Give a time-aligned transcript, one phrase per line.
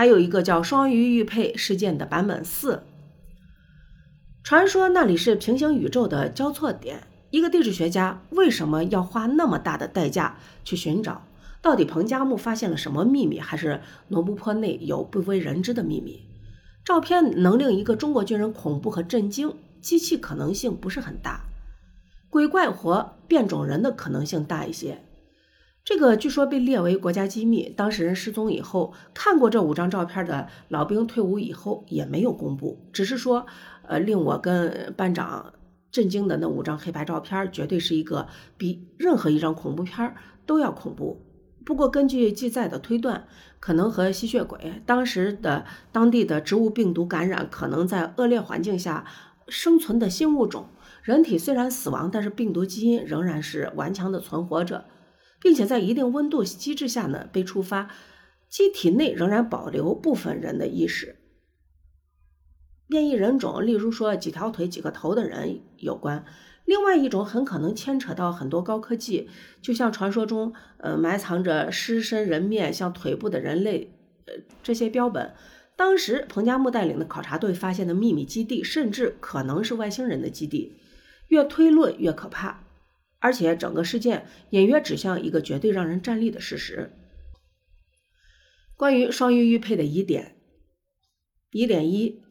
[0.00, 2.84] 还有一个叫双鱼玉佩事件的版本四。
[4.42, 7.02] 传说那里是平行宇宙的交错点。
[7.28, 11.26] 一个地质学家为什么要花那么大的代价去寻找？
[11.60, 16.22] 到底彭加木发现了什么秘密，还是罗布泊内有不为人知的秘密？
[16.82, 21.42] 照片能令一个中国军人恐怖和震惊，机器可能性不是很大，
[22.30, 25.04] 鬼怪或变种人的可能性大一些。
[25.82, 33.46] 这个据说被列为国家机密，当事人失踪以后，看过这五张照片的老兵退伍以后也没有公布，只是说，
[33.82, 35.54] 呃，令我跟班长
[35.90, 38.28] 震惊的那五张黑白照片，绝对是一个
[38.58, 40.14] 比任何一张恐怖片
[40.44, 41.24] 都要恐怖。
[41.64, 43.26] 不过根据记载的推断，
[43.58, 49.06] 可能和吸血鬼当时的当地的植物病毒感染，可能在恶劣环境下
[49.48, 50.68] 生存的新物种，
[51.02, 54.84] 人体虽然死亡，但是病毒基因仍然是顽强的存活着。
[55.40, 57.90] 并且在一定温度机制下呢被触发，
[58.48, 61.16] 机体内仍然保留部分人的意识。
[62.86, 66.24] 变异人种，例如说几条腿几个头的人有关。
[66.64, 69.28] 另外一种很可能牵扯到很多高科技，
[69.60, 73.92] 就像传说中，呃，埋藏着狮身人面像腿部的人类，
[74.26, 75.32] 呃，这些标本。
[75.76, 80.76] 当时彭加木带领的考察队发现的秘密基地，甚至可能是外星人的基地。
[81.28, 82.64] 越推论越可怕。
[83.20, 86.90] 而且整个事件隐约指向一个绝对让人站立的事实：
[88.76, 90.36] 关于双鱼玉佩的疑点。
[91.52, 92.22] 疑点一：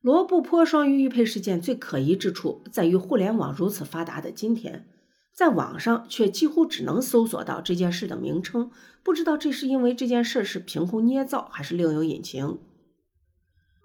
[0.00, 4.88] 罗布泊双鱼玉佩事件最可疑之处在于，互联网如此发达的今天，
[5.32, 8.70] 在网上却几乎只能搜索到这件事的名称。
[9.02, 12.58] 不知道这是因为这件事是凭空捏造，还是另有隐情。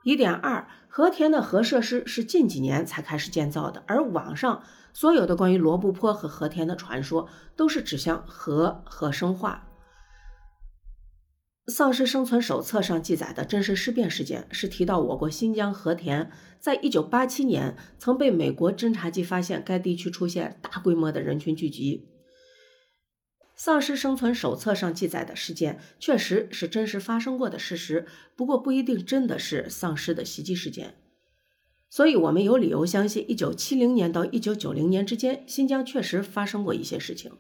[0.04, 0.68] 疑点二：
[0.98, 4.64] 和田的核设施是近几年才开始建造的，而网上。
[4.94, 9.68] 所有的关于罗布泊和和田的传说，都是指向核和生化。
[11.72, 22.08] 《丧尸生存手册》上记载的真实尸变事件，是提到我国新疆和田在一九八七年曾被美国侦察机发现，该地区出现大规模的人群聚集。
[23.58, 30.96] 《丧尸生存手册》上记载的事件，确实是真实发生过的事实，不过不一定真的是丧尸的袭击事件。
[31.90, 37.32] 所以，我们有理由相信，一九七零年到一九九零年之间，新疆确实发生过一些事情。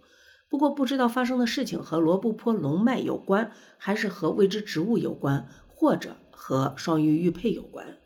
[0.49, 7.97] 不过，不知道发生的事情和罗布泊龙脉有关，还是和未知植物有关，或者和双鱼玉佩有关。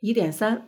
[0.00, 0.66] 疑点三：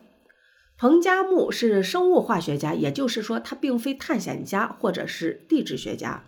[0.78, 6.24] 彭加木是生物化学家，也就是说，他并非探险家或者是地质学家。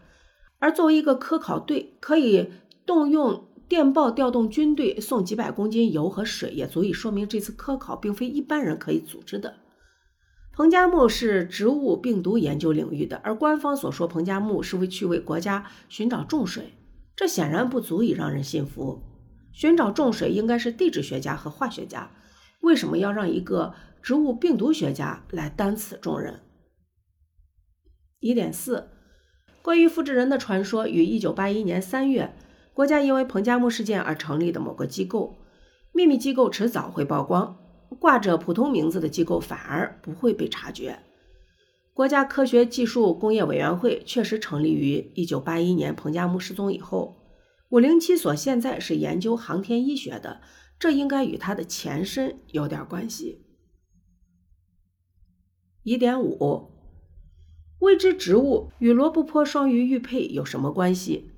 [0.59, 2.51] 而作为一个科考队，可以
[2.85, 3.45] 动用。
[3.69, 9.57] 电报调动军队送几百公斤油和水，也足以说明这次科考并非一般人可以组织的。
[10.55, 16.73] 彭加木是植物病毒研究领域的，而官方所说彭加木是为去为国家寻找重水，
[17.15, 19.03] 这显然不足以让人信服。
[19.53, 22.11] 寻找重水应该是地质学家和化学家，
[22.63, 23.75] 为什么要让一个
[24.09, 26.41] 植物病毒学家来担此重任？
[28.21, 28.89] 疑点四：
[29.61, 32.35] 关于复制人的传说于一九八一年三月。
[32.73, 35.37] 国家因为彭加木事件而成立的某个机构，
[35.93, 37.59] 秘密机构迟早会曝光。
[37.99, 41.01] 挂着普通名字的机构反而不会被察觉。
[41.93, 47.15] 国家科学技术工业委员会确实成立于1981年彭加木失踪以后。
[47.69, 50.41] 507所现在是研究航天医学的，
[50.79, 53.45] 这应该与它的前身有点关系。
[55.89, 56.71] 疑点五：
[57.79, 61.31] 未知植物与罗布泊双鱼玉佩有什么关系？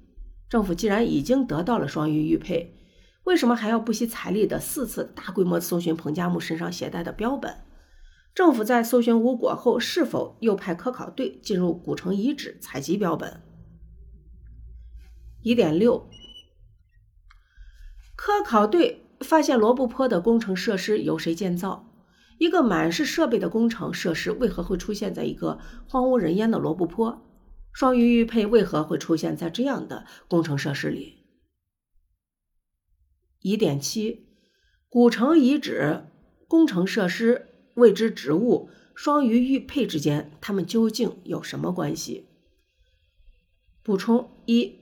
[0.49, 2.75] 政府既然已经得到了双鱼玉佩，
[3.22, 7.59] 为什么还要不惜财力的四次大规模搜寻彭加木身上携带的标本？
[8.34, 13.43] 政府在搜寻无果后，是否又派科考队进入古城遗址采集标本？
[15.43, 16.11] 疑点六：
[18.17, 21.87] 科考队发现罗布泊的工程设施由谁建造？
[22.40, 27.20] 一个满是设备的工程设施为何会出现在一个荒无人烟的罗布泊？
[27.70, 31.26] 双鱼玉佩为何会出现在这样的工程设施里？
[33.40, 34.26] 疑点七：
[34.88, 36.06] 古城遗址、
[36.48, 42.26] 工程设施、未知植物、双鱼玉佩之间，它们究竟有什么关系？
[43.82, 44.78] 补充一：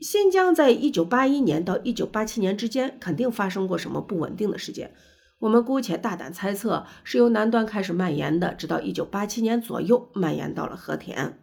[0.00, 4.94] 新疆在一九八一年到一九八七年之间，肯定发生过什么不稳定的事件。
[5.38, 11.40] 我们姑且大胆猜测，是由南端开始蔓延的，直到一九八七年左右蔓延到了和田。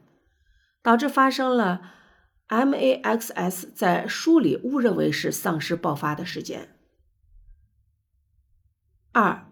[0.83, 1.81] 导致发生了
[2.47, 6.75] MAXS 在书里误认为是丧尸爆发的事件。
[9.11, 9.45] 二，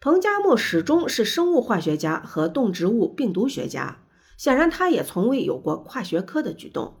[0.00, 3.98] 彭加木始终是生物化学家和动植物病毒学家，
[4.38, 7.00] 显然他也从未有过跨学科的举动。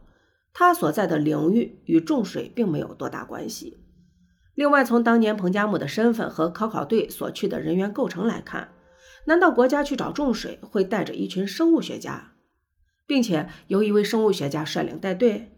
[0.52, 3.82] 他所在的领域与重水并没有多大关系。
[4.54, 8.68] 另外，从当年彭加木的身份和科考队所去的人员构成来看，
[9.24, 12.32] 难道国家去找重水会带着一群生物学家，
[13.06, 15.56] 并且由一位生物学家率领带队？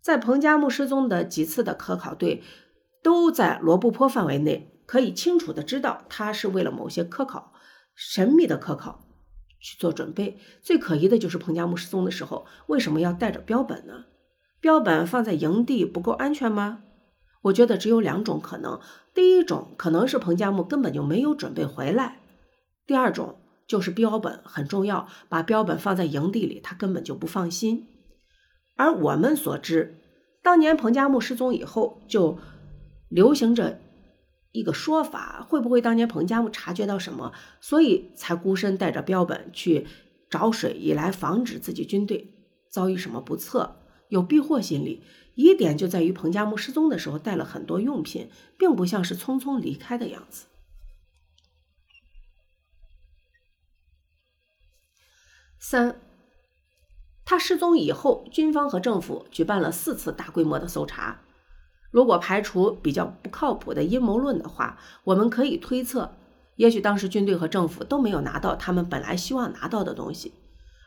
[0.00, 2.42] 在彭加木失踪的几次的科考队
[3.02, 7.52] 都在罗布泊范围内，可以清楚的知道他是为了某些科考
[7.94, 9.04] 神秘的科考
[9.60, 10.38] 去做准备。
[10.62, 14.04] 最可疑的就是彭加木失踪的时候为什么要带着标本呢？
[14.60, 16.84] 标本放在营地不够安全吗？
[17.42, 18.80] 我觉得只有两种可能：
[19.14, 22.16] 第一种可能是彭加木根本就没有准备回来；
[22.86, 23.36] 第二种
[23.66, 27.86] 就是标本很重要，把标本放在营地里，他根本就不放心。
[28.76, 29.98] 而我们所知，
[30.42, 32.38] 当年彭加木失踪以后，就
[33.08, 33.80] 流行着
[34.52, 39.86] 一个说法：会不会当年彭加木察觉到什么，所以才孤身带着标本去
[40.30, 42.32] 找水，以来防止自己军队
[42.70, 43.76] 遭遇什么不测，
[44.08, 45.02] 有避祸心理？
[45.34, 48.28] 疑点就在于彭加木失踪的时候带了很多用品，
[48.58, 50.46] 并不像是匆匆离开的样子。
[55.60, 56.00] 三，
[57.24, 61.20] 他失踪以后，军方和政府举办了四次大规模的搜查。
[61.90, 66.16] 如果排除比较不靠谱的阴谋论的话，我们可以推测，
[66.56, 70.32] 也许当时军队和政府都没有拿到他们本来希望拿到的东西，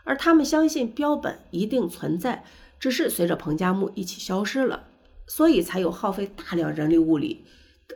[0.03, 2.43] 而他们相信标本一定存在。
[2.81, 4.87] 只是随着彭加木一起消失了，
[5.27, 7.45] 所以才有耗费大量人力物力，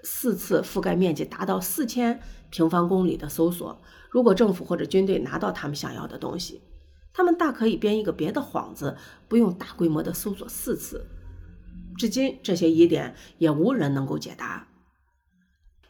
[0.04, 2.22] 四次覆盖面积达到四千
[2.52, 3.82] 平方公里的搜索。
[4.12, 6.62] 如果政府或者军队拿到他们想要的东西，
[7.12, 8.96] 他们大可以编一个别的幌子，
[9.28, 11.08] 不用大规模的搜索四次。
[11.98, 14.68] 至今，这些疑点也无人能够解答。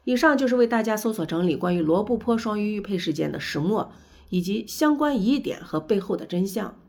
[0.05, 3.91] 以上就是为大家搜索整理关于罗布泊双鱼玉佩事件的始末
[4.29, 6.79] 以及相关疑点和背后的真相，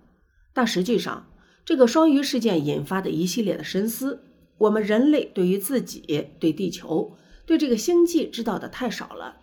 [0.52, 1.26] 但实际上。
[1.66, 4.22] 这个双鱼事件引发的一系列的深思，
[4.56, 9.38] 我们人类对于自己、对地球、对这个星际知道的太少了。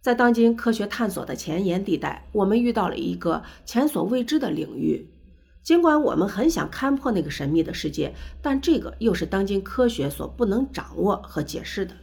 [0.00, 5.08] 在当今科学探索的前沿地带，我们遇到了一个前所未知的领域。
[5.62, 8.12] 尽管我们很想勘破那个神秘的世界，
[8.42, 11.94] 但这个又是当今科学所不能掌握和解释的。